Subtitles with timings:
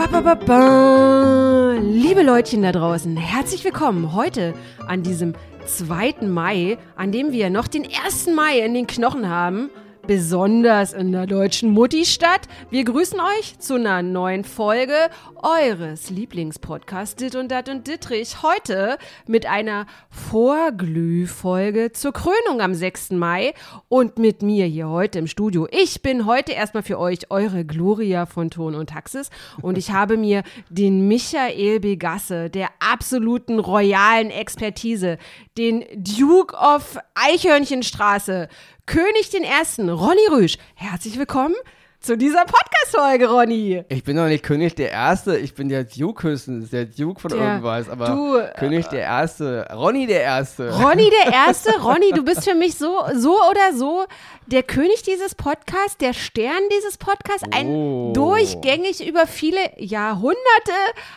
[0.00, 1.76] Ba, ba, ba.
[1.78, 4.54] Liebe Leutchen da draußen, herzlich willkommen heute
[4.86, 5.34] an diesem
[5.66, 6.26] 2.
[6.26, 8.28] Mai, an dem wir noch den 1.
[8.28, 9.68] Mai in den Knochen haben
[10.10, 12.48] besonders in der deutschen Mutti-Stadt.
[12.68, 14.92] Wir grüßen euch zu einer neuen Folge
[15.36, 18.42] eures Lieblingspodcasts Dit und Dat und Dittrich.
[18.42, 23.12] Heute mit einer Vorglühfolge zur Krönung am 6.
[23.12, 23.54] Mai
[23.88, 25.68] und mit mir hier heute im Studio.
[25.70, 29.30] Ich bin heute erstmal für euch eure Gloria von Ton und Taxis
[29.62, 35.18] und ich habe mir den Michael Begasse der absoluten royalen Expertise,
[35.60, 38.48] den Duke of Eichhörnchenstraße
[38.86, 40.56] König den Ersten, Ronny Rüsch.
[40.74, 41.54] Herzlich willkommen
[42.00, 43.84] zu dieser Podcast-Folge, Ronny.
[43.90, 47.30] Ich bin doch nicht König der Erste, ich bin der Duke höchstens, der Duke von
[47.30, 50.72] der, irgendwas, aber du, König der Erste, Ronny der Erste.
[50.72, 54.06] Ronny der Erste, Ronny, du bist für mich so, so oder so
[54.46, 58.12] der König dieses Podcasts, der Stern dieses Podcasts, ein oh.
[58.14, 60.72] durchgängig über viele Jahrhunderte,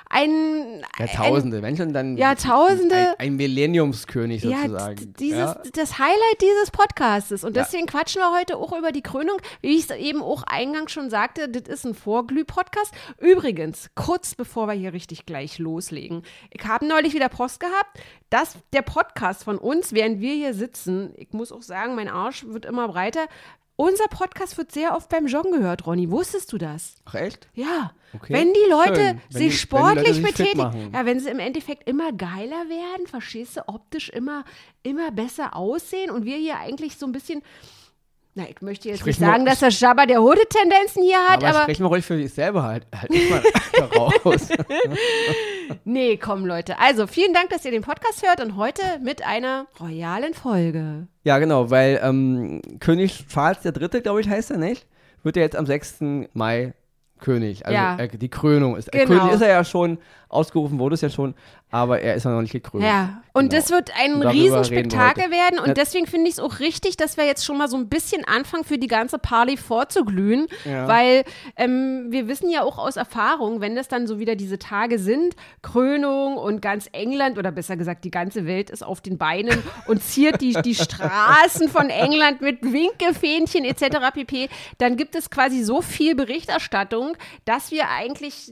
[0.09, 5.00] ein Jahrtausende, ein, wenn schon dann Jahrtausende, ein, ein Millenniumskönig sozusagen.
[5.00, 5.62] Ja, dieses, ja.
[5.73, 7.92] das Highlight dieses Podcasts und deswegen ja.
[7.92, 11.50] quatschen wir heute auch über die Krönung, wie ich es eben auch eingangs schon sagte,
[11.50, 12.94] das ist ein Vorglüh-Podcast.
[13.20, 18.00] Übrigens, kurz bevor wir hier richtig gleich loslegen, ich habe neulich wieder Post gehabt,
[18.30, 22.46] dass der Podcast von uns, während wir hier sitzen, ich muss auch sagen, mein Arsch
[22.46, 23.28] wird immer breiter.
[23.76, 26.12] Unser Podcast wird sehr oft beim Joggen gehört, Ronny.
[26.12, 26.96] Wusstest du das?
[27.06, 27.50] Ach echt?
[27.56, 27.92] Ja.
[28.14, 28.32] Okay.
[28.34, 29.22] Wenn die Leute Schön.
[29.30, 33.58] sich wenn die, sportlich wenn betätigen, ja, wenn sie im Endeffekt immer geiler werden, verstehst
[33.58, 34.46] du, optisch immer,
[34.84, 37.42] immer besser aussehen und wir hier eigentlich so ein bisschen
[38.36, 41.50] na, ich möchte jetzt sprich nicht sagen, dass der Jabba der Hode-Tendenzen hier hat, aber.
[41.50, 43.44] aber sprich mal ruhig für dich selber halt, halt nicht mal
[43.95, 44.50] raus.
[45.84, 46.80] nee, komm, Leute.
[46.80, 51.08] Also, vielen Dank, dass ihr den Podcast hört und heute mit einer royalen Folge.
[51.23, 54.88] Ja, genau, weil ähm, König Charles III., glaube ich, heißt er nicht,
[55.22, 55.97] wird ja jetzt am 6.
[56.34, 56.74] Mai
[57.19, 57.66] König.
[57.66, 57.97] Also ja.
[57.97, 58.91] äh, die Krönung ist.
[58.91, 59.06] Genau.
[59.06, 61.35] König ist er ja schon, ausgerufen wurde es ja schon,
[61.73, 62.84] aber er ist ja noch nicht gekrönt.
[62.84, 63.61] Ja, und genau.
[63.61, 67.44] das wird ein Riesenspektakel werden und deswegen finde ich es auch richtig, dass wir jetzt
[67.44, 70.88] schon mal so ein bisschen anfangen, für die ganze Party vorzuglühen, ja.
[70.88, 71.23] weil
[71.57, 75.35] ähm, wir wissen ja auch aus Erfahrung, wenn das dann so wieder diese Tage sind,
[75.63, 80.03] Krönung und ganz England oder besser gesagt die ganze Welt ist auf den Beinen und
[80.03, 84.11] ziert die, die Straßen von England mit Winkefähnchen etc.
[84.13, 84.47] pp.,
[84.78, 88.51] dann gibt es quasi so viel Berichterstattung, dass wir eigentlich,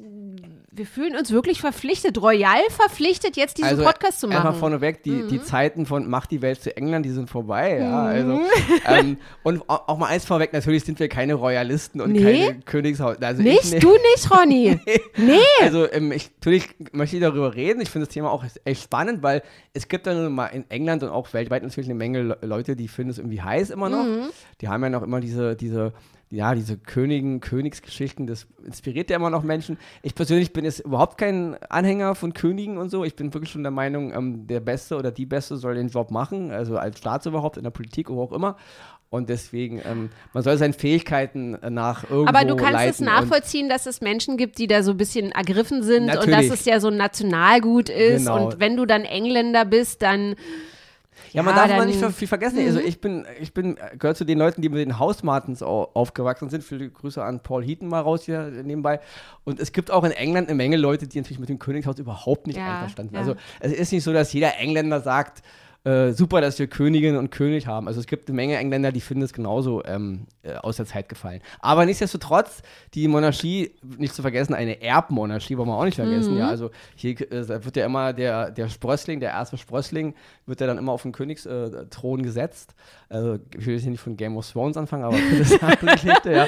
[0.71, 4.47] wir fühlen uns wirklich verpflichtet, royal verpflichtet, verpflichtet, jetzt diesen also Podcast zu machen.
[4.47, 5.27] Einfach vorneweg, die, mhm.
[5.27, 7.79] die Zeiten von Macht die Welt zu England, die sind vorbei.
[7.79, 8.45] Ja, also, mhm.
[8.88, 12.47] ähm, und auch mal eins vorweg, natürlich sind wir keine Royalisten und nee?
[12.47, 13.17] keine Königshaus.
[13.21, 13.63] Also nicht?
[13.63, 13.79] Ich, nee.
[13.79, 14.79] Du nicht, Ronny?
[14.85, 15.00] nee.
[15.17, 15.39] nee.
[15.61, 17.81] Also ähm, ich, natürlich möchte ich darüber reden.
[17.81, 21.09] Ich finde das Thema auch echt spannend, weil es gibt dann mal in England und
[21.09, 24.05] auch weltweit natürlich eine Menge Leute, die finden es irgendwie heiß immer noch.
[24.05, 24.29] Mhm.
[24.61, 25.94] Die haben ja noch immer diese, diese
[26.31, 29.78] ja, diese Königen, Königsgeschichten, das inspiriert ja immer noch Menschen.
[30.02, 33.03] Ich persönlich bin jetzt überhaupt kein Anhänger von Königen und so.
[33.03, 36.09] Ich bin wirklich schon der Meinung, ähm, der Beste oder die Beste soll den Job
[36.09, 38.56] machen, also als Staatsoberhaupt in der Politik oder auch immer.
[39.09, 43.86] Und deswegen, ähm, man soll seinen Fähigkeiten nach irgendwo Aber du kannst es nachvollziehen, dass
[43.86, 46.28] es Menschen gibt, die da so ein bisschen ergriffen sind Natürlich.
[46.28, 48.25] und dass es ja so ein Nationalgut ist.
[48.25, 48.46] Genau.
[48.46, 50.36] Und wenn du dann Engländer bist, dann
[51.33, 52.57] ja, man darf mal nicht viel vergessen.
[52.59, 52.77] Also mhm.
[52.77, 56.63] Also ich bin, ich bin, gehört zu den Leuten, die mit den Hausmartens aufgewachsen sind.
[56.63, 58.99] Viele Grüße an Paul Heaton mal raus hier nebenbei.
[59.44, 62.47] Und es gibt auch in England eine Menge Leute, die natürlich mit dem Königshaus überhaupt
[62.47, 63.27] nicht ja, einverstanden sind.
[63.27, 63.33] Ja.
[63.33, 65.44] Also es ist nicht so, dass jeder Engländer sagt,
[65.84, 67.88] äh, super, dass wir Königin und König haben.
[67.88, 71.09] Also es gibt eine Menge Engländer, die finden es genauso ähm, äh, aus der Zeit
[71.09, 71.42] gefallen.
[71.59, 72.62] Aber nichtsdestotrotz,
[72.94, 76.34] die Monarchie, nicht zu vergessen, eine Erbmonarchie, wollen wir auch nicht vergessen.
[76.34, 76.40] Mhm.
[76.40, 80.14] Ja, also hier äh, wird ja immer der, der Sprössling, der erste Sprössling,
[80.46, 82.75] wird ja dann immer auf den Königsthron äh, gesetzt.
[83.09, 86.48] Also ich will jetzt nicht von Game of Thrones anfangen, aber das ist ja.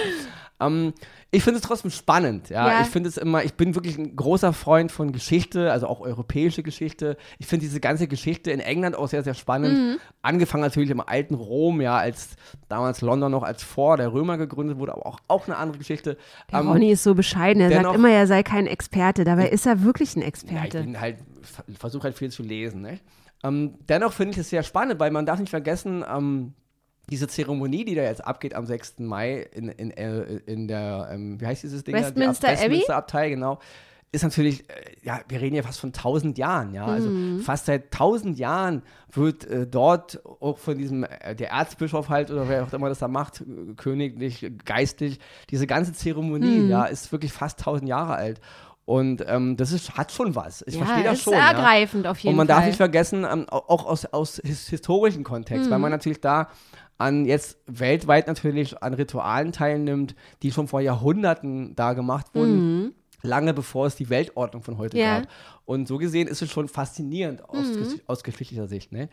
[0.60, 0.94] Ähm,
[1.34, 2.50] ich finde es trotzdem spannend.
[2.50, 2.68] Ja?
[2.68, 2.82] ja.
[2.82, 6.62] Ich finde es immer, ich bin wirklich ein großer Freund von Geschichte, also auch europäische
[6.62, 7.18] Geschichte.
[7.40, 9.74] Ich finde diese ganze Geschichte in England auch sehr, sehr spannend.
[9.74, 9.98] Mhm.
[10.22, 12.36] Angefangen natürlich im alten Rom, ja, als
[12.70, 16.18] damals London noch als Vor der Römer gegründet wurde, aber auch, auch eine andere Geschichte.
[16.52, 19.50] Der ähm, Ronny ist so bescheiden, er dennoch, sagt immer, er sei kein Experte, dabei
[19.50, 20.82] ist er wirklich ein Experte.
[20.82, 21.18] Ja, ich halt,
[21.80, 22.82] versuche halt viel zu lesen.
[22.82, 23.00] Ne?
[23.44, 26.54] Ähm, dennoch finde ich es sehr spannend, weil man darf nicht vergessen, ähm,
[27.10, 29.00] diese Zeremonie, die da jetzt abgeht am 6.
[29.00, 31.96] Mai in, in, äh, in der, ähm, wie heißt dieses Ding?
[31.96, 32.60] Westminster Abbey?
[32.62, 33.60] Westminster Abtei, genau.
[34.14, 36.86] Ist natürlich, äh, ja, wir reden ja fast von 1000 Jahren, ja.
[36.86, 37.40] Also mhm.
[37.40, 42.48] fast seit 1000 Jahren wird äh, dort auch von diesem, äh, der Erzbischof halt oder
[42.48, 45.20] wer auch immer das da macht, äh, königlich, geistlich,
[45.50, 46.70] diese ganze Zeremonie, mhm.
[46.70, 48.40] ja, ist wirklich fast 1000 Jahre alt.
[48.86, 50.62] Und ähm, das ist, hat schon was.
[50.68, 51.34] Ich ja, verstehe das schon.
[51.34, 52.12] Ist ergreifend ja.
[52.12, 52.32] auf jeden Fall.
[52.32, 52.58] Und man Fall.
[52.58, 55.72] darf nicht vergessen, ähm, auch aus, aus historischen Kontext, mhm.
[55.72, 56.50] weil man natürlich da
[56.98, 62.73] an jetzt weltweit natürlich an Ritualen teilnimmt, die schon vor Jahrhunderten da gemacht wurden.
[62.73, 62.73] Mhm.
[63.24, 65.22] Lange bevor es die Weltordnung von heute ja.
[65.22, 65.30] gab.
[65.66, 68.02] Und so gesehen ist es schon faszinierend aus, mhm.
[68.06, 68.92] aus geschichtlicher Sicht.
[68.92, 69.10] Ne?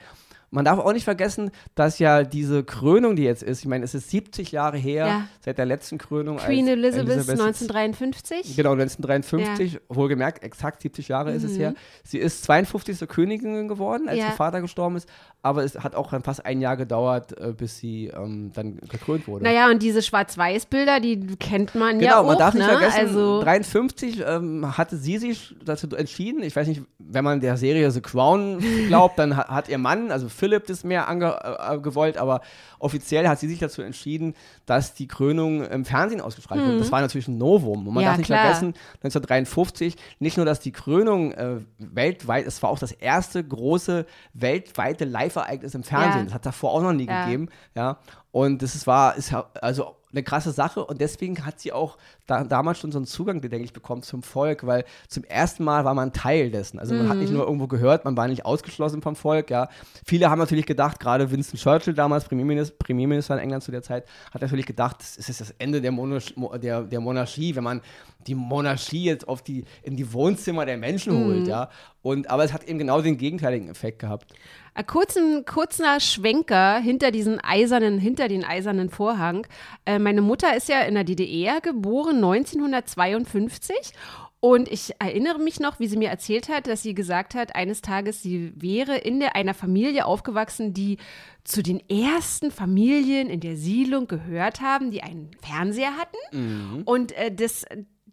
[0.53, 3.95] Man darf auch nicht vergessen, dass ja diese Krönung, die jetzt ist, ich meine, es
[3.95, 5.29] ist 70 Jahre her ja.
[5.45, 6.39] seit der letzten Krönung.
[6.39, 8.57] Queen Elizabeth, Elizabeth 1953.
[8.57, 9.81] Genau, 1953, ja.
[9.89, 11.37] wohlgemerkt, exakt 70 Jahre mhm.
[11.37, 11.71] ist es her.
[11.71, 11.77] Mhm.
[12.03, 13.09] Sie ist 52.
[13.09, 14.27] Königin geworden, als ja.
[14.27, 15.09] ihr Vater gestorben ist,
[15.43, 19.45] aber es hat auch fast ein Jahr gedauert, äh, bis sie ähm, dann gekrönt wurde.
[19.45, 22.23] Naja, und diese Schwarz-Weiß-Bilder, die kennt man genau, ja auch.
[22.23, 22.73] Genau, man darf nicht ne?
[22.73, 27.57] vergessen, also 53 ähm, hatte sie sich dazu entschieden, ich weiß nicht, wenn man der
[27.57, 32.17] Serie The Crown glaubt, dann hat, hat ihr Mann, also Philipp das mehr äh, gewollt,
[32.17, 32.41] aber
[32.79, 34.35] offiziell hat sie sich dazu entschieden,
[34.67, 36.69] dass die Krönung im Fernsehen ausgestrahlt mhm.
[36.69, 36.81] wird.
[36.81, 37.87] Das war natürlich ein Novum.
[37.87, 38.41] Und man ja, darf nicht klar.
[38.41, 44.07] vergessen, 1953, nicht nur, dass die Krönung äh, weltweit, es war auch das erste große
[44.35, 46.21] weltweite Live-Ereignis im Fernsehen.
[46.21, 46.25] Ja.
[46.25, 47.25] Das hat davor auch noch nie ja.
[47.25, 47.49] gegeben.
[47.75, 47.99] Ja.
[48.33, 51.97] Und das ist, war, ist also eine krasse Sache und deswegen hat sie auch
[52.31, 55.85] da, damals schon so einen Zugang, denke ich, bekommen zum Volk, weil zum ersten Mal
[55.85, 56.79] war man Teil dessen.
[56.79, 57.09] Also man mhm.
[57.09, 57.39] hat nicht mhm.
[57.39, 59.69] nur irgendwo gehört, man war nicht ausgeschlossen vom Volk, ja.
[60.05, 64.07] Viele haben natürlich gedacht, gerade Winston Churchill damals, Premierminister, Premierminister in England zu der Zeit,
[64.33, 66.33] hat natürlich gedacht, es ist das Ende der, Monarch
[66.63, 67.81] der, der Monarchie, wenn man
[68.27, 71.25] die Monarchie jetzt auf die, in die Wohnzimmer der Menschen mhm.
[71.25, 71.71] holt, ja.
[72.03, 74.33] Und, aber es hat eben genau den gegenteiligen Effekt gehabt.
[74.73, 79.47] Ein kurzen, kurzer Schwenker hinter diesen eisernen, hinter den eisernen Vorhang.
[79.85, 83.93] Äh, meine Mutter ist ja in der DDR geboren, 1952.
[84.41, 87.83] Und ich erinnere mich noch, wie sie mir erzählt hat, dass sie gesagt hat, eines
[87.83, 90.97] Tages, sie wäre in der, einer Familie aufgewachsen, die
[91.45, 96.17] zu den ersten Familien in der Siedlung gehört haben, die einen Fernseher hatten.
[96.33, 96.83] Mhm.
[96.87, 97.67] Und äh, das,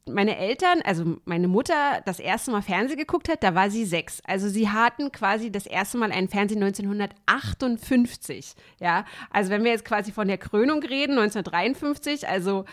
[0.10, 4.22] meine Eltern, also meine Mutter, das erste Mal Fernsehen geguckt hat, da war sie sechs.
[4.26, 8.54] Also sie hatten quasi das erste Mal einen Fernsehen 1958.
[8.82, 12.66] Ja, also wenn wir jetzt quasi von der Krönung reden, 1953, also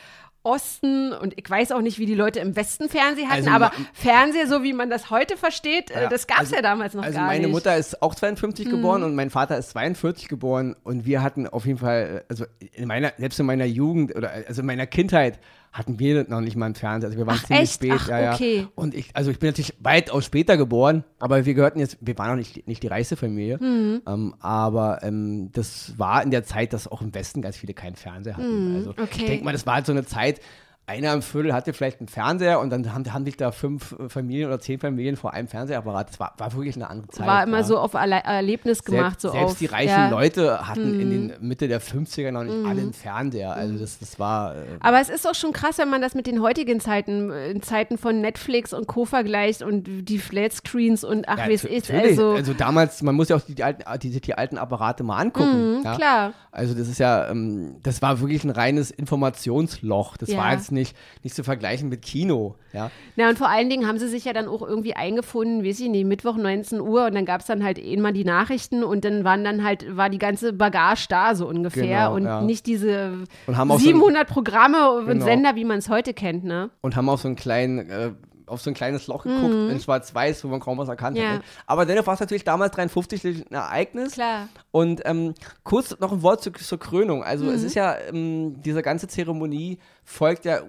[0.44, 3.73] Osten und ich weiß auch nicht, wie die Leute im Westen Fernsehen hatten, also, aber
[3.93, 6.94] Fernseher, so wie man das heute versteht, äh, ja, das gab es also, ja damals
[6.94, 7.31] noch also gar nicht.
[7.31, 8.70] Also meine Mutter ist auch 52 mhm.
[8.70, 12.87] geboren und mein Vater ist 42 geboren und wir hatten auf jeden Fall, also in
[12.87, 15.38] meiner, selbst in meiner Jugend oder also in meiner Kindheit
[15.75, 17.09] hatten wir noch nicht mal einen Fernseher.
[17.09, 17.75] Also wir waren Ach, ziemlich echt?
[17.75, 17.93] spät.
[17.97, 18.59] Ach, ja, okay.
[18.61, 18.69] ja.
[18.76, 22.31] Und ich, also ich bin natürlich weitaus später geboren, aber wir gehörten jetzt, wir waren
[22.31, 23.59] noch nicht, nicht die reichste Familie.
[23.59, 24.00] Mhm.
[24.06, 27.97] Ähm, aber ähm, das war in der Zeit, dass auch im Westen ganz viele keinen
[27.97, 28.71] Fernseher hatten.
[28.71, 29.09] Mhm, also okay.
[29.17, 30.41] ich denke mal, das war halt so eine Zeit,
[30.87, 34.09] einer im Viertel hatte vielleicht einen Fernseher und dann haben, haben sich da fünf äh,
[34.11, 36.11] Familien oder zehn Familien vor einem Fernseherapparat.
[36.11, 37.27] Das war, war wirklich eine andere Zeit.
[37.27, 37.65] War immer ja.
[37.65, 39.21] so auf Erle Erlebnis gemacht.
[39.21, 40.11] Selbst, so selbst auf, die reichen ja.
[40.11, 41.01] Leute hatten mm.
[41.01, 41.49] in den mhm.
[41.49, 42.67] Mitte der 50er noch nicht mm.
[42.67, 43.55] alle einen Fernseher.
[43.55, 44.57] Also das, das war.
[44.57, 47.63] Äh Aber es ist auch schon krass, wenn man das mit den heutigen Zeiten, in
[47.63, 49.07] Zeiten von Netflix und Co.
[49.07, 51.91] vergleicht und die Flatscreens und ach, ja, wie es ist.
[51.91, 55.17] Also, also damals, man muss ja auch die, die, alten, die, die alten Apparate mal
[55.17, 55.81] angucken.
[55.81, 56.35] Mm, klar.
[56.53, 60.17] Also das ist ja, ähm, das war wirklich ein reines Informationsloch.
[60.17, 62.56] Das war jetzt nicht, nicht zu vergleichen mit Kino.
[62.73, 62.91] Ja.
[63.17, 65.88] Na, und vor allen Dingen haben sie sich ja dann auch irgendwie eingefunden, weiß ich
[65.88, 69.25] nicht, Mittwoch 19 Uhr und dann gab es dann halt immer die Nachrichten und dann
[69.25, 72.41] waren dann halt, war die ganze Bagage da so ungefähr genau, und ja.
[72.43, 75.25] nicht diese 700 so Programme und genau.
[75.25, 76.71] Sender, wie man es heute kennt, ne?
[76.82, 78.11] Und haben auch so einen kleinen äh,
[78.46, 79.70] auf so ein kleines Loch geguckt mhm.
[79.70, 81.25] in Schwarz-Weiß, wo man kaum was erkannt ja.
[81.25, 81.38] hat.
[81.38, 81.44] Ne?
[81.67, 84.12] Aber dennoch war es natürlich damals 53 ein Ereignis.
[84.12, 84.49] Klar.
[84.70, 87.22] Und ähm, kurz noch ein Wort zu, zur Krönung.
[87.22, 87.53] Also mhm.
[87.53, 90.60] es ist ja, ähm, diese ganze Zeremonie folgt ja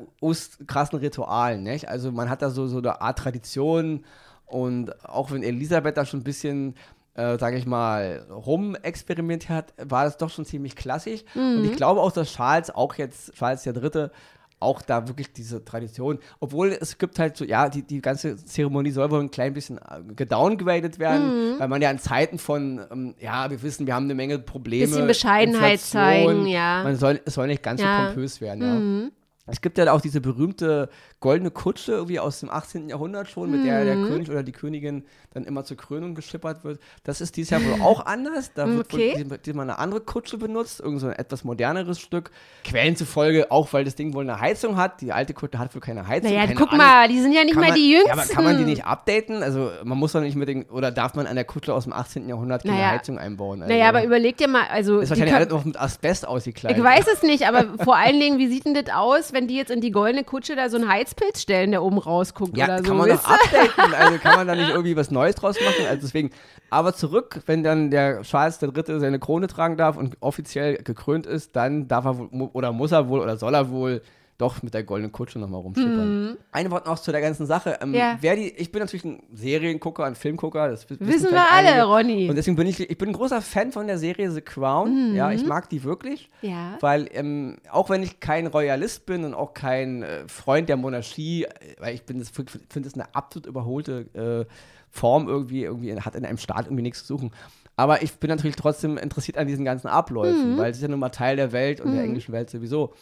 [0.68, 1.64] krassen Ritualen.
[1.64, 1.90] Nicht?
[1.90, 4.06] Also man hat da so, so eine Art Tradition
[4.46, 6.76] und auch wenn Elisabeth da schon ein bisschen
[7.16, 11.24] äh, sage ich mal, rumexperimentiert hat, war das doch schon ziemlich klassisch.
[11.34, 11.58] Mhm.
[11.58, 14.12] Und ich glaube auch, dass Charles, auch jetzt Charles der Dritte,
[14.60, 18.92] auch da wirklich diese Tradition, obwohl es gibt halt so, ja, die, die ganze Zeremonie
[18.92, 21.60] soll wohl ein klein bisschen äh, gedowngradet werden, mhm.
[21.60, 24.88] weil man ja in Zeiten von, ähm, ja, wir wissen, wir haben eine Menge Probleme.
[24.88, 26.84] Bisschen Bescheidenheit Inflation, zeigen, ja.
[26.84, 28.00] Man soll, es soll nicht ganz ja.
[28.00, 28.74] so pompös werden, ja.
[28.74, 29.12] Mhm.
[29.48, 32.90] Es gibt ja auch diese berühmte goldene Kutsche irgendwie aus dem 18.
[32.90, 34.08] Jahrhundert schon, mit der der mhm.
[34.08, 36.80] König oder die Königin dann immer zur Krönung geschippert wird.
[37.04, 38.54] Das ist dieses Jahr wohl auch anders.
[38.54, 39.24] Da wird okay.
[39.30, 42.32] wohl diesmal eine andere Kutsche benutzt, irgend so ein etwas moderneres Stück.
[42.64, 45.02] Quellen zufolge auch, weil das Ding wohl eine Heizung hat.
[45.02, 46.32] Die alte Kutsche hat wohl keine Heizung.
[46.32, 46.78] Naja, guck Ahnung.
[46.78, 48.08] mal, die sind ja nicht mal die jüngsten.
[48.08, 49.44] Ja, aber kann man die nicht updaten?
[49.44, 51.94] Also man muss doch nicht mit den, oder darf man an der Kutsche aus dem
[51.94, 52.28] 18.
[52.28, 52.92] Jahrhundert keine naja.
[52.92, 53.62] Heizung einbauen?
[53.62, 55.02] Also, naja, aber überleg dir mal, also.
[55.02, 56.80] Ist wahrscheinlich alles noch mit Asbest ausgekleidet.
[56.80, 59.56] Ich weiß es nicht, aber vor allen Dingen, wie sieht denn das aus, wenn die
[59.56, 62.78] jetzt in die goldene Kutsche da so einen Heizpilz stellen, der oben rausguckt ja, oder
[62.80, 62.84] so.
[62.86, 63.94] kann man doch updaten.
[63.96, 65.86] Also kann man da nicht irgendwie was Neues draus machen.
[65.88, 66.32] Also deswegen,
[66.72, 69.00] aber zurück, wenn dann der Charles III.
[69.00, 73.08] seine Krone tragen darf und offiziell gekrönt ist, dann darf er wohl, oder muss er
[73.10, 74.02] wohl oder soll er wohl
[74.38, 76.24] doch mit der goldenen Kutsche nochmal rumschippern.
[76.24, 76.38] Mhm.
[76.52, 77.80] Ein Wort noch zu der ganzen Sache.
[77.82, 78.18] Ähm, ja.
[78.20, 80.70] wer die, ich bin natürlich ein Seriengucker, ein Filmgucker.
[80.70, 81.84] Das wissen wir alle, einige.
[81.84, 82.30] Ronny.
[82.30, 85.12] Und deswegen bin ich, ich bin ein großer Fan von der Serie The Crown.
[85.12, 85.16] Mhm.
[85.16, 86.30] Ja, ich mag die wirklich.
[86.42, 86.78] Ja.
[86.82, 91.46] Weil ähm, auch wenn ich kein Royalist bin und auch kein äh, Freund der Monarchie,
[91.46, 91.50] äh,
[91.80, 94.52] weil ich finde, das eine absolut überholte äh,
[94.90, 97.32] Form irgendwie, irgendwie hat in einem Staat irgendwie nichts zu suchen.
[97.78, 100.58] Aber ich bin natürlich trotzdem interessiert an diesen ganzen Abläufen, mhm.
[100.58, 101.96] weil es ist ja nun mal Teil der Welt und mhm.
[101.96, 102.94] der englischen Welt sowieso.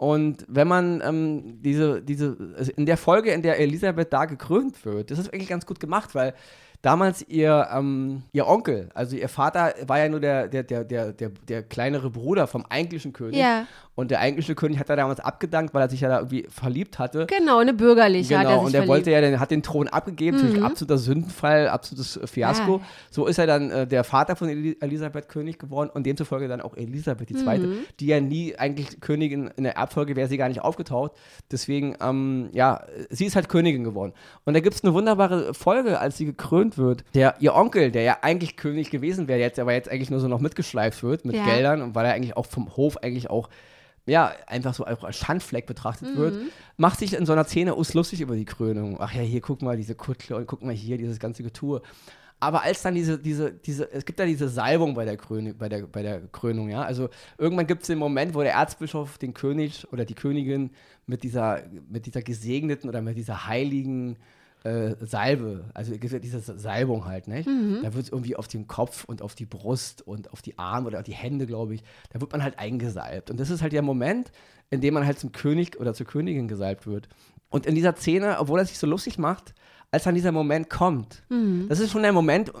[0.00, 4.82] Und wenn man ähm, diese, diese, also in der Folge, in der Elisabeth da gekrönt
[4.86, 6.32] wird, das ist eigentlich ganz gut gemacht, weil
[6.80, 11.12] damals ihr, ähm, ihr Onkel, also ihr Vater war ja nur der, der, der, der,
[11.12, 13.38] der, der kleinere Bruder vom eigentlichen König.
[13.38, 13.66] Ja.
[14.00, 16.98] Und der eigentliche König hat er damals abgedankt, weil er sich ja da irgendwie verliebt
[16.98, 17.26] hatte.
[17.26, 18.38] Genau, eine bürgerliche.
[18.38, 20.42] Genau, und er wollte ja, der hat den Thron abgegeben, mhm.
[20.44, 22.78] natürlich absoluter Sündenfall, absolutes Fiasko.
[22.78, 22.84] Ja.
[23.10, 26.78] So ist er dann äh, der Vater von Elisabeth König geworden und demzufolge dann auch
[26.78, 27.78] Elisabeth II., mhm.
[28.00, 31.12] die ja nie eigentlich Königin in der Erbfolge wäre sie gar nicht aufgetaucht.
[31.52, 34.14] Deswegen, ähm, ja, sie ist halt Königin geworden.
[34.46, 37.04] Und da gibt es eine wunderbare Folge, als sie gekrönt wird.
[37.14, 40.28] Der, ihr Onkel, der ja eigentlich König gewesen wäre, jetzt aber jetzt eigentlich nur so
[40.28, 41.44] noch mitgeschleift wird mit ja.
[41.44, 43.50] Geldern und weil er eigentlich auch vom Hof eigentlich auch
[44.06, 46.18] ja, einfach so als Schandfleck betrachtet mhm.
[46.18, 46.34] wird,
[46.76, 48.96] macht sich in so einer Szene aus lustig über die Krönung.
[49.00, 51.82] Ach ja, hier guck mal diese Kutle und guck mal hier dieses ganze Getue.
[52.42, 55.68] Aber als dann diese, diese, diese, es gibt ja diese Salbung bei der, Krönung, bei
[55.68, 56.82] der, bei der Krönung, ja.
[56.82, 60.70] Also irgendwann gibt es den Moment, wo der Erzbischof den König oder die Königin
[61.06, 64.16] mit dieser, mit dieser gesegneten oder mit dieser heiligen
[64.64, 67.48] äh, Salbe, also diese Salbung halt, nicht?
[67.48, 67.80] Mhm.
[67.82, 70.88] Da wird es irgendwie auf den Kopf und auf die Brust und auf die Arme
[70.88, 73.30] oder auf die Hände, glaube ich, da wird man halt eingesalbt.
[73.30, 74.32] Und das ist halt der Moment,
[74.70, 77.08] in dem man halt zum König oder zur Königin gesalbt wird.
[77.48, 79.54] Und in dieser Szene, obwohl er sich so lustig macht,
[79.92, 81.22] als dann dieser Moment kommt.
[81.28, 81.66] Mhm.
[81.68, 82.52] Das ist schon der Moment,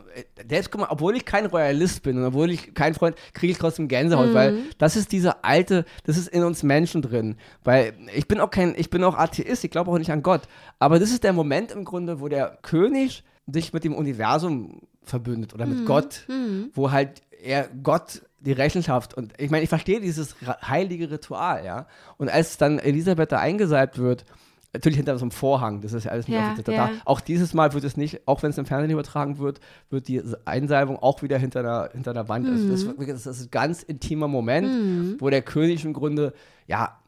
[0.44, 3.52] der ist, guck mal, obwohl ich kein Royalist bin und obwohl ich kein Freund, kriege
[3.52, 4.34] ich trotzdem Gänsehaut, mhm.
[4.34, 7.36] weil das ist diese alte, das ist in uns Menschen drin.
[7.62, 10.42] Weil ich bin auch kein, ich bin auch Atheist, ich glaube auch nicht an Gott.
[10.78, 15.54] Aber das ist der Moment im Grunde, wo der König sich mit dem Universum verbündet
[15.54, 15.84] oder mit mhm.
[15.86, 16.70] Gott, mhm.
[16.74, 21.86] wo halt er Gott die Rechenschaft und ich meine, ich verstehe dieses heilige Ritual, ja.
[22.16, 24.24] Und als dann Elisabeth da eingesalbt wird,
[24.72, 26.76] Natürlich hinter so einem Vorhang, das ist ja alles nicht ja, offiziell.
[26.76, 26.90] Ja.
[27.04, 29.60] Auch dieses Mal wird es nicht, auch wenn es im Fernsehen übertragen wird,
[29.90, 32.46] wird die Einsalbung auch wieder hinter der, hinter der Wand.
[32.46, 32.52] Mhm.
[32.52, 35.16] Also das, das, ist ein ganz intimer Moment, mhm.
[35.18, 36.34] wo der König im Grunde,
[36.68, 37.00] ja,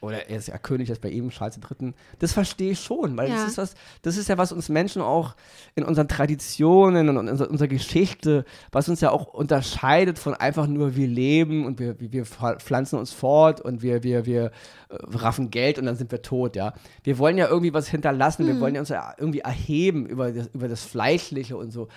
[0.00, 3.28] oder er ist ja König, das bei ihm, Charles III., das verstehe ich schon, weil
[3.28, 3.34] ja.
[3.34, 5.34] das, ist was, das ist ja, was uns Menschen auch
[5.74, 10.66] in unseren Traditionen und in unserer, unserer Geschichte, was uns ja auch unterscheidet von einfach
[10.66, 15.50] nur, wir leben und wir, wir pflanzen uns fort und wir, wir, wir äh, raffen
[15.50, 16.72] Geld und dann sind wir tot, ja.
[17.04, 18.48] Wir wollen ja irgendwie was hinterlassen, mhm.
[18.48, 21.88] wir wollen ja uns ja irgendwie erheben über das, über das Fleischliche und so.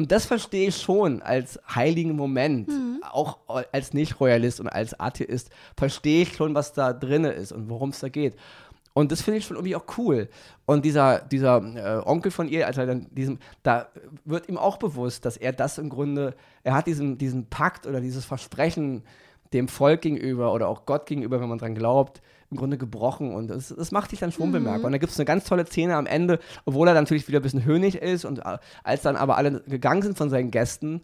[0.00, 3.02] Und das verstehe ich schon als heiligen Moment, mhm.
[3.12, 3.36] auch
[3.70, 8.00] als Nicht-Royalist und als Atheist, verstehe ich schon, was da drin ist und worum es
[8.00, 8.34] da geht.
[8.94, 10.30] Und das finde ich schon irgendwie auch cool.
[10.64, 13.88] Und dieser, dieser äh, Onkel von ihr, also dann diesem, da
[14.24, 18.00] wird ihm auch bewusst, dass er das im Grunde, er hat diesen, diesen Pakt oder
[18.00, 19.02] dieses Versprechen
[19.52, 23.48] dem Volk gegenüber oder auch Gott gegenüber, wenn man dran glaubt, im Grunde gebrochen und
[23.48, 24.52] das, das macht sich dann schon mhm.
[24.52, 24.86] bemerkbar.
[24.86, 27.42] Und da gibt es eine ganz tolle Szene am Ende, obwohl er natürlich wieder ein
[27.42, 31.02] bisschen höhnig ist und äh, als dann aber alle gegangen sind von seinen Gästen,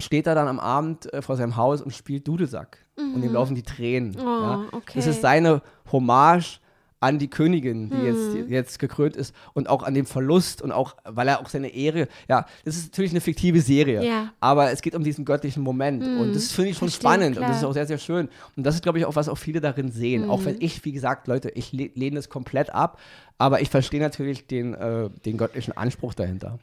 [0.00, 2.78] steht er dann am Abend äh, vor seinem Haus und spielt Dudelsack.
[2.96, 3.14] Mhm.
[3.14, 3.34] Und ihm mhm.
[3.34, 4.16] laufen die Tränen.
[4.18, 4.64] Oh, ja.
[4.72, 4.92] okay.
[4.96, 5.62] Das ist seine
[5.92, 6.60] Hommage
[7.04, 8.06] an die Königin, die mhm.
[8.06, 11.68] jetzt, jetzt gekrönt ist und auch an dem Verlust und auch, weil er auch seine
[11.68, 14.32] Ehre, ja, das ist natürlich eine fiktive Serie, ja.
[14.40, 16.20] aber es geht um diesen göttlichen Moment mhm.
[16.20, 17.44] und das finde ich schon Verstehe, spannend klar.
[17.46, 19.36] und das ist auch sehr, sehr schön und das ist, glaube ich, auch was auch
[19.36, 20.30] viele darin sehen, mhm.
[20.30, 22.98] auch wenn ich, wie gesagt, Leute, ich lehne es komplett ab,
[23.36, 26.58] aber ich verstehe natürlich den, äh, den göttlichen Anspruch dahinter.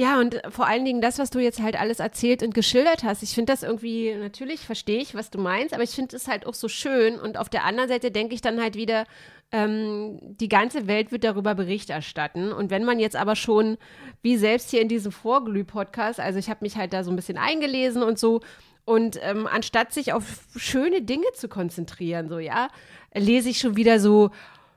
[0.00, 3.22] Ja, und vor allen Dingen das, was du jetzt halt alles erzählt und geschildert hast.
[3.22, 6.46] Ich finde das irgendwie, natürlich verstehe ich, was du meinst, aber ich finde es halt
[6.46, 7.20] auch so schön.
[7.20, 9.04] Und auf der anderen Seite denke ich dann halt wieder,
[9.52, 12.50] ähm, die ganze Welt wird darüber Bericht erstatten.
[12.50, 13.76] Und wenn man jetzt aber schon,
[14.22, 17.36] wie selbst hier in diesem Vorglüh-Podcast, also ich habe mich halt da so ein bisschen
[17.36, 18.40] eingelesen und so,
[18.86, 20.24] und ähm, anstatt sich auf
[20.56, 22.68] schöne Dinge zu konzentrieren, so, ja,
[23.14, 24.30] lese ich schon wieder so,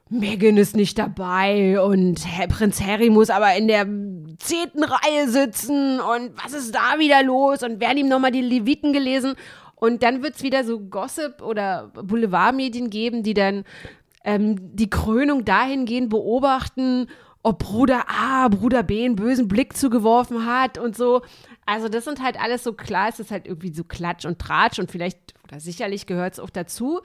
[0.09, 3.85] Megan ist nicht dabei und Herr Prinz Harry muss aber in der
[4.37, 7.63] zehnten Reihe sitzen und was ist da wieder los?
[7.63, 9.35] Und werden ihm nochmal die Leviten gelesen?
[9.75, 13.63] Und dann wird es wieder so Gossip oder Boulevardmedien geben, die dann
[14.23, 17.07] ähm, die Krönung dahingehend beobachten,
[17.41, 21.21] ob Bruder A, Bruder B einen bösen Blick zugeworfen hat und so.
[21.65, 24.79] Also das sind halt alles so klar, es ist halt irgendwie so Klatsch und Tratsch
[24.79, 27.01] und vielleicht, oder sicherlich gehört es auch dazu,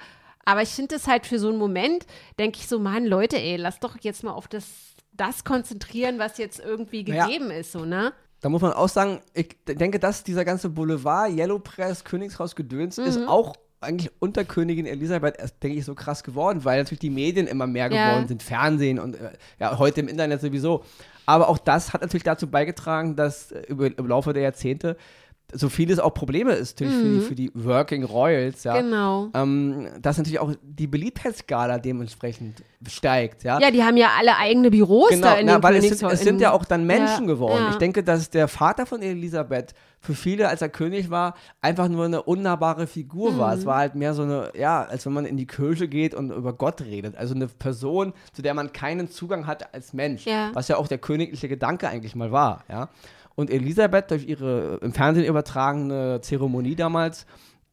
[0.49, 2.07] aber ich finde es halt für so einen Moment,
[2.39, 4.65] denke ich so, Mann, Leute, ey, lass doch jetzt mal auf das,
[5.13, 7.61] das konzentrieren, was jetzt irgendwie gegeben naja.
[7.61, 8.15] ist, so, ne?
[8.41, 12.97] Da muss man auch sagen, ich denke, dass dieser ganze Boulevard, Yellow Press, Königshaus Gedöns
[12.97, 13.05] mhm.
[13.05, 17.11] ist auch eigentlich unter Königin Elisabeth erst, denke ich, so krass geworden, weil natürlich die
[17.11, 18.27] Medien immer mehr geworden ja.
[18.27, 20.83] sind, Fernsehen und äh, ja, heute im Internet sowieso.
[21.27, 24.97] Aber auch das hat natürlich dazu beigetragen, dass äh, über, im Laufe der Jahrzehnte
[25.53, 27.23] so vieles auch Probleme ist natürlich mhm.
[27.23, 28.81] für, die, für die Working Royals, ja.
[28.81, 29.31] Genau.
[29.35, 33.59] Ähm, dass natürlich auch die Beliebtheitsskala dementsprechend steigt, ja.
[33.59, 36.13] Ja, die haben ja alle eigene Büros genau, da in na, den weil es sind,
[36.13, 37.65] es sind ja auch dann Menschen ja, geworden.
[37.65, 37.71] Ja.
[37.71, 42.05] Ich denke, dass der Vater von Elisabeth für viele, als er König war, einfach nur
[42.05, 43.39] eine unnahbare Figur mhm.
[43.39, 43.55] war.
[43.55, 46.31] Es war halt mehr so eine, ja, als wenn man in die Kirche geht und
[46.31, 47.17] über Gott redet.
[47.17, 50.25] Also eine Person, zu der man keinen Zugang hat als Mensch.
[50.25, 50.51] Ja.
[50.53, 52.89] Was ja auch der königliche Gedanke eigentlich mal war, ja.
[53.39, 57.25] Und Elisabeth durch ihre im Fernsehen übertragene Zeremonie damals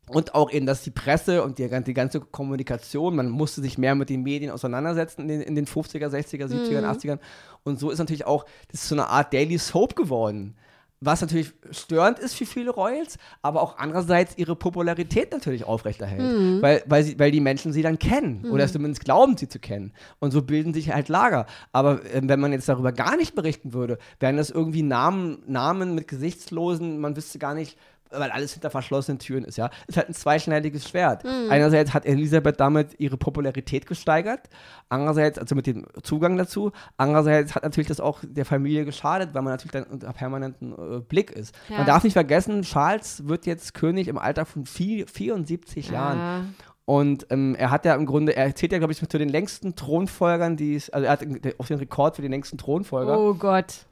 [0.07, 3.95] und auch eben, dass die Presse und die, die, ganze Kommunikation, man musste sich mehr
[3.95, 6.85] mit den Medien auseinandersetzen in den, in den 50er, 60er, 70er, mhm.
[6.85, 7.19] 80ern.
[7.63, 10.55] Und so ist natürlich auch, das ist so eine Art Daily Soap geworden
[11.01, 16.61] was natürlich störend ist für viele Royals, aber auch andererseits ihre Popularität natürlich aufrechterhält, mhm.
[16.61, 18.51] weil, weil, sie, weil die Menschen sie dann kennen mhm.
[18.51, 19.93] oder zumindest glauben, sie zu kennen.
[20.19, 21.45] Und so bilden sich halt Lager.
[21.71, 25.95] Aber äh, wenn man jetzt darüber gar nicht berichten würde, wären das irgendwie Namen, Namen
[25.95, 27.77] mit Gesichtslosen, man wüsste gar nicht,
[28.11, 31.23] weil alles hinter verschlossenen Türen ist, ja, ist halt ein zweischneidiges Schwert.
[31.23, 31.49] Mhm.
[31.49, 34.49] Einerseits hat Elisabeth damit ihre Popularität gesteigert,
[34.89, 39.41] andererseits, also mit dem Zugang dazu, andererseits hat natürlich das auch der Familie geschadet, weil
[39.41, 41.55] man natürlich dann unter permanenten äh, Blick ist.
[41.69, 41.77] Ja.
[41.77, 45.93] Man darf nicht vergessen, Charles wird jetzt König im Alter von vier, 74 ja.
[45.93, 46.55] Jahren.
[46.85, 49.75] Und ähm, er hat ja im Grunde, er zählt ja, glaube ich, zu den längsten
[49.75, 51.25] Thronfolgern, die es, also er hat
[51.57, 53.19] auch den Rekord für den längsten Thronfolger.
[53.19, 53.85] Oh Gott.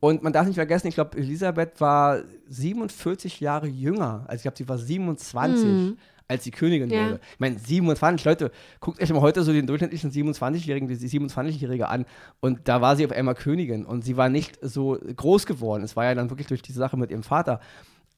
[0.00, 4.24] Und man darf nicht vergessen, ich glaube, Elisabeth war 47 Jahre jünger.
[4.26, 5.64] Also ich glaube, sie war 27.
[5.64, 5.96] Mhm
[6.28, 7.04] als die Königin ja.
[7.04, 7.20] wurde.
[7.34, 8.50] Ich meine, 27, Leute,
[8.80, 12.04] guckt euch mal heute so den durchschnittlichen 27-Jährigen, die 27-Jährige an
[12.40, 15.84] und da war sie auf einmal Königin und sie war nicht so groß geworden.
[15.84, 17.60] Es war ja dann wirklich durch diese Sache mit ihrem Vater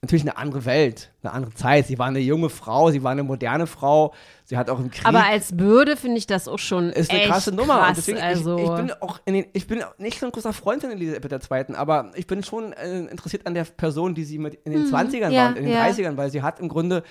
[0.02, 1.86] natürlich eine andere Welt, eine andere Zeit.
[1.86, 4.14] Sie war eine junge Frau, sie war eine moderne Frau,
[4.44, 5.04] sie hat auch im Krieg.
[5.04, 7.78] Aber als Bürde finde ich das auch schon ist eine krasse Nummer.
[7.78, 8.56] Krass, deswegen, also.
[8.56, 11.74] ich, ich, bin auch den, ich bin nicht so ein großer Freund von Elisabeth II.,
[11.74, 14.94] aber ich bin schon äh, interessiert an der Person, die sie mit in den mhm,
[14.94, 15.86] 20ern ja, war und in den ja.
[15.86, 17.02] 30ern, weil sie hat im Grunde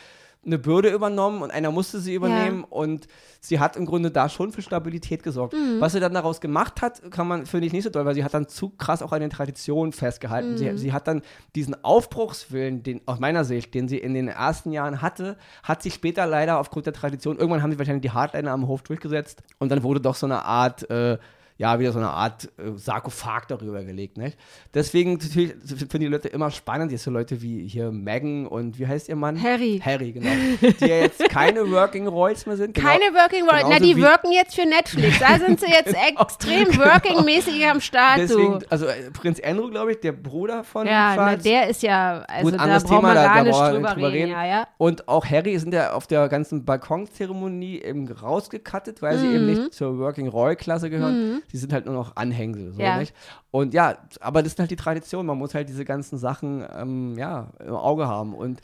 [0.48, 2.68] eine Bürde übernommen und einer musste sie übernehmen ja.
[2.70, 3.08] und
[3.42, 5.54] sie hat im Grunde da schon für Stabilität gesorgt.
[5.54, 5.80] Mhm.
[5.80, 8.24] Was sie dann daraus gemacht hat, kann man, finde ich, nicht so doll, weil sie
[8.24, 10.54] hat dann zu krass auch an den Traditionen festgehalten.
[10.54, 10.58] Mhm.
[10.58, 11.22] Sie, sie, hat dann
[11.56, 15.94] diesen Aufbruchswillen, den, aus meiner Sicht, den sie in den ersten Jahren hatte, hat sich
[15.94, 19.70] später leider aufgrund der Tradition, irgendwann haben sie wahrscheinlich die Hardliner am Hof durchgesetzt und
[19.70, 21.18] dann wurde doch so eine Art äh,
[21.58, 24.18] ja, wieder so eine Art äh, Sarkophag darüber gelegt.
[24.18, 24.38] Nicht?
[24.74, 28.86] Deswegen natürlich finden die Leute immer spannend, jetzt so Leute wie hier Megan und wie
[28.86, 29.42] heißt ihr Mann?
[29.42, 29.82] Harry.
[29.84, 30.30] Harry, genau.
[30.62, 32.76] Die ja jetzt keine Working Royals mehr sind.
[32.76, 35.20] Genau, keine Working Royals, na, die wirken jetzt für Netflix.
[35.20, 36.86] Da sind sie jetzt genau, extrem genau.
[36.86, 38.20] Working-mäßig am Start.
[38.20, 42.24] Deswegen, also äh, Prinz Andrew, glaube ich, der Bruder von Ja, na, der ist ja,
[42.28, 44.12] also Gut, da braucht man gar da, nicht drüber, drüber reden.
[44.12, 44.32] reden.
[44.32, 44.68] Ja, ja.
[44.78, 49.22] Und auch Harry sind ja auf der ganzen Balkonzeremonie eben rausgekattet, weil mhm.
[49.22, 51.34] sie eben nicht zur Working Royal-Klasse gehören.
[51.34, 51.42] Mhm.
[51.52, 52.74] Sie sind halt nur noch an Anhängsel.
[52.74, 52.98] So, ja.
[52.98, 53.14] Nicht?
[53.52, 55.26] Und ja, aber das ist halt die Tradition.
[55.26, 58.34] Man muss halt diese ganzen Sachen ähm, ja, im Auge haben.
[58.34, 58.62] Und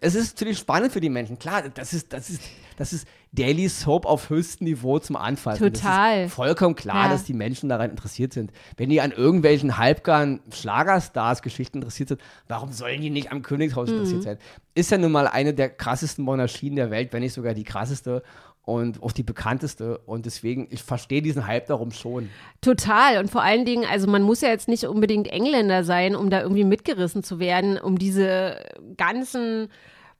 [0.00, 1.38] es ist natürlich spannend für die Menschen.
[1.38, 2.42] Klar, das ist, das ist,
[2.76, 5.72] das ist Daily Soap auf höchstem Niveau zum Anfassen.
[5.72, 6.28] Total.
[6.28, 7.12] Vollkommen klar, ja.
[7.12, 8.52] dass die Menschen daran interessiert sind.
[8.76, 13.94] Wenn die an irgendwelchen halbgaren Schlagerstars-Geschichten interessiert sind, warum sollen die nicht am Königshaus mhm.
[13.94, 14.38] interessiert sein?
[14.74, 18.24] Ist ja nun mal eine der krassesten Monarchien der Welt, wenn nicht sogar die krasseste
[18.64, 19.98] und auch die bekannteste.
[19.98, 22.28] Und deswegen, ich verstehe diesen Hype darum schon.
[22.60, 23.18] Total.
[23.18, 26.42] Und vor allen Dingen, also man muss ja jetzt nicht unbedingt Engländer sein, um da
[26.42, 28.58] irgendwie mitgerissen zu werden, um diese
[28.96, 29.68] ganzen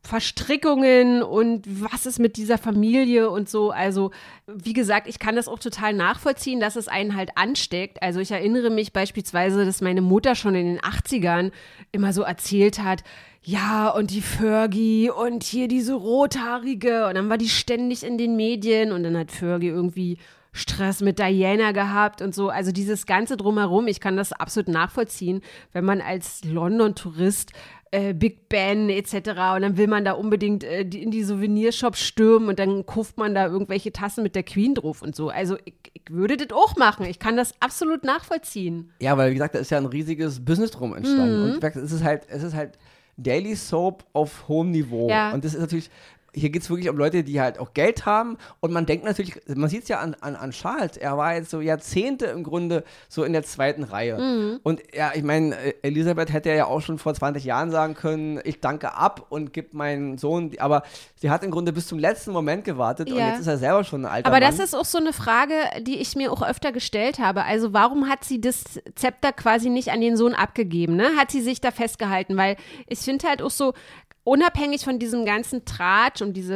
[0.04, 3.70] Verstrickungen und was ist mit dieser Familie und so.
[3.70, 4.10] Also,
[4.46, 8.02] wie gesagt, ich kann das auch total nachvollziehen, dass es einen halt ansteckt.
[8.02, 11.52] Also, ich erinnere mich beispielsweise, dass meine Mutter schon in den 80ern
[11.92, 13.04] immer so erzählt hat,
[13.44, 17.06] ja, und die Fergie und hier diese rothaarige.
[17.06, 20.18] Und dann war die ständig in den Medien und dann hat Fergie irgendwie
[20.52, 22.50] Stress mit Diana gehabt und so.
[22.50, 27.52] Also dieses ganze drumherum, ich kann das absolut nachvollziehen, wenn man als London-Tourist
[27.92, 29.14] äh, Big Ben etc.
[29.14, 33.18] und dann will man da unbedingt äh, die, in die Souvenirshops stürmen und dann kauft
[33.18, 35.28] man da irgendwelche Tassen mit der Queen drauf und so.
[35.28, 37.06] Also ich, ich würde das auch machen.
[37.06, 38.90] Ich kann das absolut nachvollziehen.
[39.00, 41.50] Ja, weil wie gesagt, da ist ja ein riesiges Business drum entstanden.
[41.50, 41.54] Mhm.
[41.54, 42.78] Und es ist halt, es ist halt
[43.18, 45.08] Daily Soap auf hohem Niveau.
[45.08, 45.32] Ja.
[45.32, 45.90] Und das ist natürlich,
[46.34, 48.38] hier geht es wirklich um Leute, die halt auch Geld haben.
[48.60, 51.50] Und man denkt natürlich, man sieht es ja an, an, an Charles, er war jetzt
[51.50, 54.18] so Jahrzehnte im Grunde so in der zweiten Reihe.
[54.18, 54.60] Mhm.
[54.62, 58.60] Und ja, ich meine, Elisabeth hätte ja auch schon vor 20 Jahren sagen können, ich
[58.60, 60.82] danke ab und gebe meinen Sohn, aber
[61.16, 63.14] sie hat im Grunde bis zum letzten Moment gewartet ja.
[63.14, 64.50] und jetzt ist er selber schon ein alter Aber Mann.
[64.50, 67.44] das ist auch so eine Frage, die ich mir auch öfter gestellt habe.
[67.44, 68.64] Also warum hat sie das
[68.94, 70.96] Zepter quasi nicht an den Sohn abgegeben?
[70.96, 71.10] Ne?
[71.18, 72.36] Hat sie sich da festgehalten?
[72.36, 73.74] Weil ich finde halt auch so,
[74.24, 76.54] unabhängig von diesem ganzen Tratsch und diese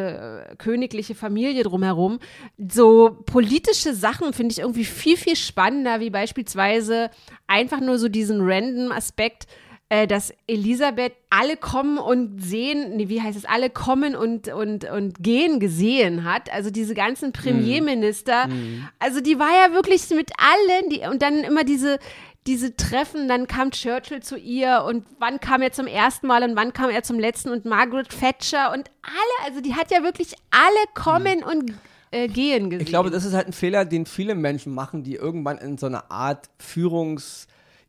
[0.51, 2.21] äh, königliche Familie drumherum,
[2.57, 7.11] so politische Sachen finde ich irgendwie viel, viel spannender, wie beispielsweise
[7.47, 9.47] einfach nur so diesen random Aspekt,
[9.89, 14.85] äh, dass Elisabeth alle kommen und sehen, nee, wie heißt es, alle kommen und, und,
[14.85, 16.53] und gehen gesehen hat.
[16.53, 18.49] Also diese ganzen Premierminister.
[18.49, 18.89] Mm.
[18.99, 22.01] Also die war ja wirklich mit allen, die, und dann immer diese,
[22.47, 26.57] diese Treffen, dann kam Churchill zu ihr und wann kam er zum ersten Mal und
[26.57, 30.35] wann kam er zum letzten und Margaret Thatcher und alle, also die hat ja wirklich
[30.51, 31.47] alle kommen mhm.
[31.47, 31.73] und
[32.11, 32.83] äh, gehen gesehen.
[32.83, 35.87] Ich glaube, das ist halt ein Fehler, den viele Menschen machen, die irgendwann in so
[35.87, 37.47] eine Art Führungs-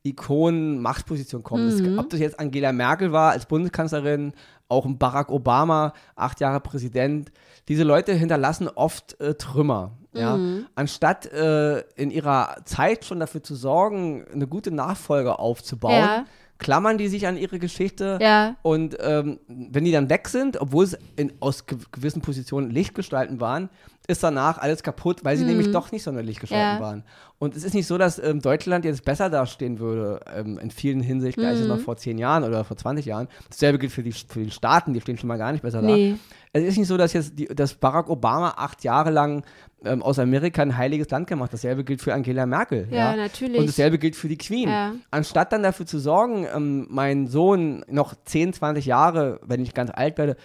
[0.08, 1.66] Ikonen, Machtposition kommen.
[1.66, 1.96] Mhm.
[1.96, 4.34] Das, ob das jetzt Angela Merkel war als Bundeskanzlerin,
[4.70, 7.32] auch ein Barack Obama, acht Jahre Präsident.
[7.68, 9.92] Diese Leute hinterlassen oft äh, Trümmer.
[10.14, 10.38] Ja?
[10.38, 10.68] Mhm.
[10.76, 16.26] Anstatt äh, in ihrer Zeit schon dafür zu sorgen, eine gute Nachfolge aufzubauen, ja.
[16.58, 18.18] klammern die sich an ihre Geschichte.
[18.22, 18.56] Ja.
[18.62, 23.70] Und ähm, wenn die dann weg sind, obwohl es in, aus gewissen Positionen Lichtgestalten waren,
[24.08, 25.50] ist danach alles kaputt, weil sie mhm.
[25.50, 27.04] nämlich doch nicht sonderlich gestalten waren.
[27.40, 31.02] Und es ist nicht so, dass ähm, Deutschland jetzt besser dastehen würde ähm, in vielen
[31.02, 31.50] Hinsichten mhm.
[31.50, 33.28] als es noch vor zehn Jahren oder vor 20 Jahren.
[33.50, 36.14] Dasselbe gilt für die, für die Staaten, die stehen schon mal gar nicht besser nee.
[36.14, 36.18] da.
[36.54, 39.44] Es ist nicht so, dass jetzt die, dass Barack Obama acht Jahre lang
[39.86, 41.54] ähm, aus Amerika ein heiliges Land gemacht hat.
[41.54, 42.88] Dasselbe gilt für Angela Merkel.
[42.90, 43.16] Ja, ja?
[43.16, 43.60] natürlich.
[43.60, 44.70] Und dasselbe gilt für die Queen.
[44.70, 44.94] Ja.
[45.12, 49.92] Anstatt dann dafür zu sorgen, ähm, meinen Sohn noch 10, 20 Jahre, wenn ich ganz
[49.94, 50.36] alt werde,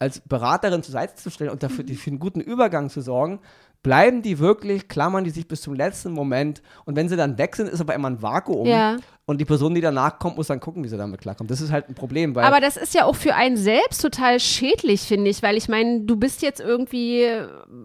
[0.00, 1.94] als Beraterin zur Seite zu stellen und dafür mhm.
[1.94, 3.09] für einen guten Übergang zu sorgen,
[3.82, 7.56] bleiben die wirklich, klammern die sich bis zum letzten Moment und wenn sie dann weg
[7.56, 8.66] sind, ist aber immer ein Vakuum.
[8.66, 8.96] Ja.
[9.24, 11.50] Und die Person, die danach kommt, muss dann gucken, wie sie damit klarkommt.
[11.52, 12.36] Das ist halt ein Problem.
[12.36, 16.00] aber das ist ja auch für einen selbst total schädlich, finde ich, weil ich meine,
[16.00, 17.30] du bist jetzt irgendwie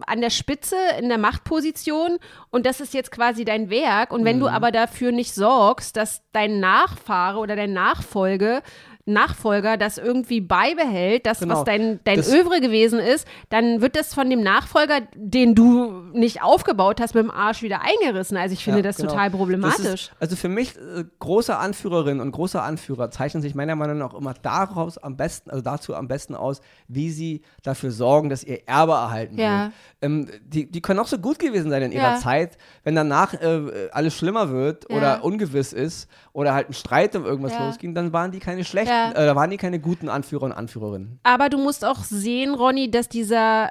[0.06, 2.18] an der Spitze in der Machtposition
[2.50, 4.12] und das ist jetzt quasi dein Werk.
[4.12, 4.40] Und wenn mhm.
[4.40, 8.60] du aber dafür nicht sorgst, dass dein Nachfahre oder dein Nachfolge
[9.08, 11.54] Nachfolger das irgendwie beibehält, das, genau.
[11.54, 16.02] was dein, dein das Övre gewesen ist, dann wird das von dem Nachfolger, den du
[16.12, 18.36] nicht aufgebaut hast, mit dem Arsch wieder eingerissen.
[18.36, 19.10] Also ich finde ja, das genau.
[19.10, 19.84] total problematisch.
[19.84, 23.98] Das ist, also für mich, äh, große Anführerinnen und große Anführer zeichnen sich meiner Meinung
[23.98, 28.42] nach immer daraus am besten, also dazu am besten aus, wie sie dafür sorgen, dass
[28.42, 29.64] ihr Erbe erhalten ja.
[29.64, 29.72] wird.
[30.02, 32.18] Ähm, die, die können auch so gut gewesen sein in ihrer ja.
[32.18, 37.24] Zeit, wenn danach äh, alles schlimmer wird oder ungewiss ist oder halt ein Streit um
[37.24, 39.30] irgendwas losging, dann waren die keine schlechten ja.
[39.30, 41.18] äh, waren die keine guten Anführer und Anführerinnen.
[41.22, 43.70] Aber du musst auch sehen, Ronny, dass dieser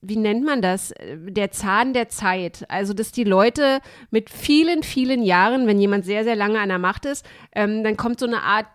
[0.00, 0.92] wie nennt man das?
[1.14, 2.64] Der Zahn der Zeit.
[2.68, 3.78] Also, dass die Leute
[4.10, 7.24] mit vielen, vielen Jahren, wenn jemand sehr, sehr lange an der Macht ist,
[7.54, 8.66] ähm, dann kommt so eine Art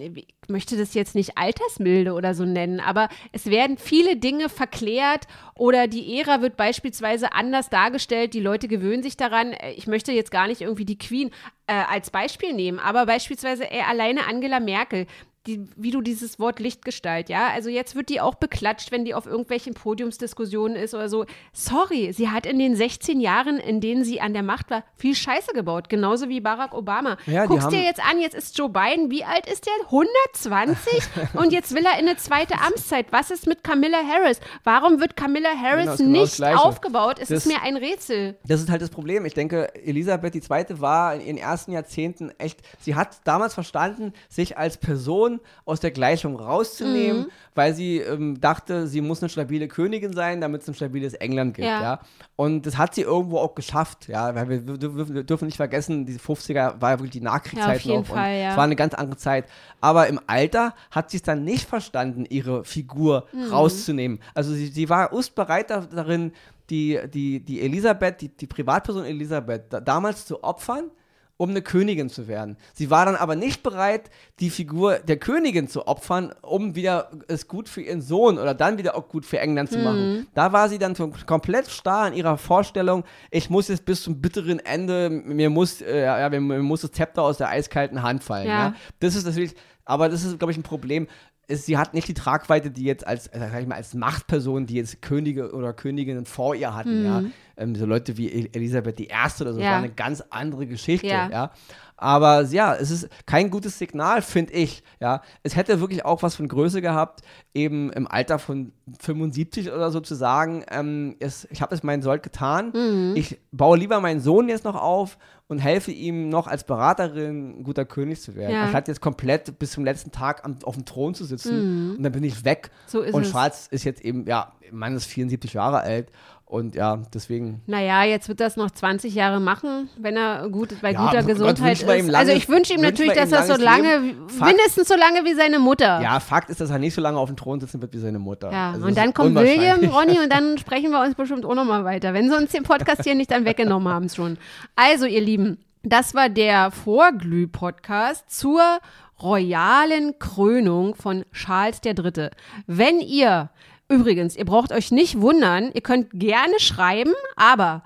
[0.00, 5.26] ich möchte das jetzt nicht Altersmilde oder so nennen, aber es werden viele Dinge verklärt
[5.54, 8.34] oder die Ära wird beispielsweise anders dargestellt.
[8.34, 9.54] Die Leute gewöhnen sich daran.
[9.76, 11.30] Ich möchte jetzt gar nicht irgendwie die Queen
[11.66, 15.06] äh, als Beispiel nehmen, aber beispielsweise äh, alleine Angela Merkel
[15.46, 19.14] die, wie du dieses Wort Lichtgestalt, ja, also jetzt wird die auch beklatscht, wenn die
[19.14, 21.26] auf irgendwelchen Podiumsdiskussionen ist oder so.
[21.52, 25.14] Sorry, sie hat in den 16 Jahren, in denen sie an der Macht war, viel
[25.14, 27.18] Scheiße gebaut, genauso wie Barack Obama.
[27.26, 29.72] Ja, Guckst dir jetzt an, jetzt ist Joe Biden, wie alt ist der?
[29.84, 33.06] 120 und jetzt will er in eine zweite Amtszeit.
[33.10, 34.40] Was ist mit Camilla Harris?
[34.62, 37.18] Warum wird Camilla Harris genau, nicht aufgebaut?
[37.20, 38.36] Es das, ist mir ein Rätsel.
[38.46, 39.26] Das ist halt das Problem.
[39.26, 40.80] Ich denke, Elisabeth II.
[40.80, 45.33] war in ihren ersten Jahrzehnten echt, sie hat damals verstanden, sich als Person
[45.64, 47.30] aus der Gleichung rauszunehmen, mhm.
[47.54, 51.54] weil sie ähm, dachte, sie muss eine stabile Königin sein, damit es ein stabiles England
[51.54, 51.66] gibt.
[51.66, 51.82] Ja.
[51.82, 52.00] ja.
[52.36, 54.08] Und das hat sie irgendwo auch geschafft.
[54.08, 57.82] Ja, weil wir, wir, wir dürfen nicht vergessen, die 50er war ja wirklich die Nachkriegszeit
[57.82, 58.06] ja, noch.
[58.06, 58.50] Fall, ja.
[58.50, 59.46] Es war eine ganz andere Zeit.
[59.80, 63.52] Aber im Alter hat sie es dann nicht verstanden, ihre Figur mhm.
[63.52, 64.20] rauszunehmen.
[64.34, 66.32] Also sie, sie war bereit darin,
[66.70, 70.90] die, die, die Elisabeth, die, die Privatperson Elisabeth da, damals zu opfern
[71.36, 72.56] um eine Königin zu werden.
[72.74, 77.48] Sie war dann aber nicht bereit, die Figur der Königin zu opfern, um wieder es
[77.48, 80.12] gut für ihren Sohn oder dann wieder auch gut für England zu machen.
[80.12, 80.26] Mhm.
[80.34, 80.94] Da war sie dann
[81.26, 86.04] komplett starr in ihrer Vorstellung, ich muss jetzt bis zum bitteren Ende, mir muss, äh,
[86.04, 88.46] ja, mir, mir, muss das Zepter aus der eiskalten Hand fallen.
[88.46, 88.66] Ja.
[88.66, 88.74] ja.
[89.00, 91.08] Das ist natürlich, aber das ist, glaube ich, ein Problem
[91.46, 94.66] ist, sie hat nicht die Tragweite, die jetzt als, äh, sag ich mal, als Machtperson,
[94.66, 97.06] die jetzt Könige oder Königinnen vor ihr hatten, mhm.
[97.06, 97.22] ja.
[97.56, 99.08] Ähm, so Leute wie Elisabeth I.
[99.40, 99.70] oder so, ja.
[99.70, 101.30] war eine ganz andere Geschichte, ja.
[101.30, 101.50] ja.
[101.96, 104.82] Aber ja, es ist kein gutes Signal, finde ich.
[105.00, 107.22] Ja, es hätte wirklich auch was von Größe gehabt,
[107.54, 112.02] eben im Alter von 75 oder so zu sagen, ähm, es, ich habe es meinen
[112.02, 112.72] Sold getan.
[112.74, 113.12] Mhm.
[113.16, 117.62] Ich baue lieber meinen Sohn jetzt noch auf und helfe ihm noch als Beraterin ein
[117.64, 118.54] guter König zu werden.
[118.54, 118.62] Ja.
[118.64, 121.96] Anstatt jetzt komplett bis zum letzten Tag am, auf dem Thron zu sitzen mhm.
[121.96, 122.70] und dann bin ich weg.
[122.86, 123.30] So ist und es.
[123.30, 126.10] Schwarz ist jetzt eben, ja, Mann ist 74 Jahre alt
[126.54, 127.62] Und ja, deswegen.
[127.66, 131.82] Naja, jetzt wird das noch 20 Jahre machen, wenn er gut, bei ja, guter Gesundheit
[131.82, 131.84] ist.
[131.84, 135.58] Lange, also ich wünsche ihm natürlich, dass er so lange, mindestens so lange wie seine
[135.58, 136.00] Mutter.
[136.00, 138.20] Ja, Fakt ist, dass er nicht so lange auf dem Thron sitzen wird wie seine
[138.20, 138.52] Mutter.
[138.52, 141.84] Ja, also und dann kommt William, Ronny und dann sprechen wir uns bestimmt auch nochmal
[141.84, 144.38] weiter, wenn sie uns den Podcast hier nicht dann weggenommen haben schon.
[144.76, 148.78] Also ihr Lieben, das war der Vorglüh-Podcast zur
[149.20, 152.30] royalen Krönung von Charles III.
[152.68, 153.50] Wenn ihr
[153.94, 157.84] Übrigens, ihr braucht euch nicht wundern, ihr könnt gerne schreiben, aber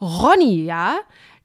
[0.00, 0.94] Ronny, ja,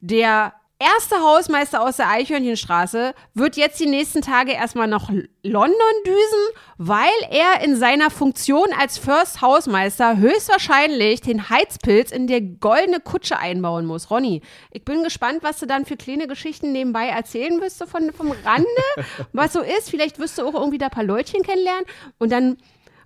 [0.01, 5.09] der erste Hausmeister aus der Eichhörnchenstraße wird jetzt die nächsten Tage erstmal nach
[5.41, 12.41] London düsen, weil er in seiner Funktion als First Hausmeister höchstwahrscheinlich den Heizpilz in der
[12.41, 14.11] goldene Kutsche einbauen muss.
[14.11, 18.31] Ronny, ich bin gespannt, was du dann für kleine Geschichten nebenbei erzählen wirst von, vom
[18.45, 18.67] Rande,
[19.33, 19.89] was so ist.
[19.89, 21.85] Vielleicht wirst du auch irgendwie da ein paar Leutchen kennenlernen
[22.19, 22.57] und dann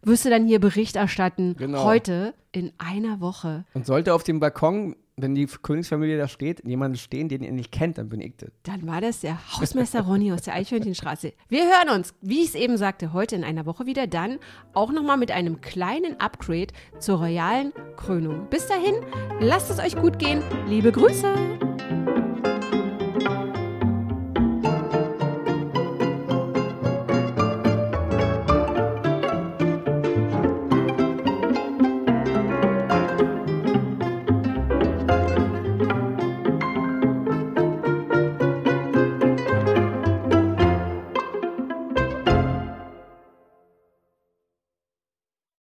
[0.03, 1.55] wirst du dann hier Bericht erstatten.
[1.57, 1.83] Genau.
[1.83, 3.65] Heute in einer Woche.
[3.73, 7.71] Und sollte auf dem Balkon, wenn die Königsfamilie da steht, jemand stehen, den ihr nicht
[7.71, 8.49] kennt, dann bin ich das.
[8.63, 11.33] Dann war das der Hausmeister Ronny aus der Eichhörnchenstraße.
[11.49, 14.07] Wir hören uns, wie ich es eben sagte, heute in einer Woche wieder.
[14.07, 14.39] Dann
[14.73, 18.47] auch nochmal mit einem kleinen Upgrade zur royalen Krönung.
[18.49, 18.95] Bis dahin,
[19.39, 20.41] lasst es euch gut gehen.
[20.67, 21.33] Liebe Grüße.